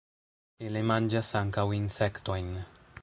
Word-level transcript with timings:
Ili 0.69 0.81
manĝas 0.91 1.29
ankaŭ 1.41 1.67
insektojn. 1.81 2.51